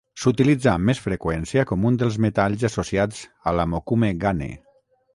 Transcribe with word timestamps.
S'utilitza 0.21 0.71
amb 0.71 0.89
més 0.89 1.01
freqüència 1.03 1.67
com 1.73 1.85
un 1.91 2.01
dels 2.05 2.19
metalls 2.27 2.67
associats 2.73 3.23
a 3.53 3.57
la 3.61 3.71
mokume-gane. 3.77 4.53